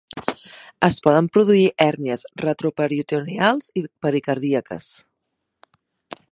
[0.87, 4.89] Es poden produir hèrnies retroperitoneals i pericardíaques.